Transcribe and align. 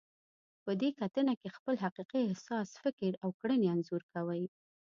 په 0.63 0.71
دې 0.81 0.89
کتنه 0.99 1.33
کې 1.39 1.49
خپل 1.57 1.75
حقیقي 1.83 2.21
احساس، 2.25 2.69
فکر 2.83 3.11
او 3.23 3.29
کړنې 3.39 3.67
انځور 3.73 4.03
کوئ. 4.13 4.43